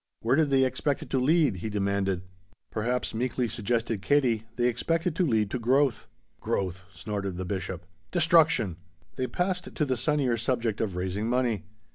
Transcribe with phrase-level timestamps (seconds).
[0.21, 1.57] Where did they expect it to lead?
[1.57, 2.23] he demanded.
[2.71, 6.07] "Perhaps," meekly suggested Katie, "they expect it to lead to growth."
[6.39, 7.85] "Growth!" snorted the Bishop.
[8.09, 8.77] "Destruction!"
[9.15, 11.65] They passed to the sunnier subject of raising money.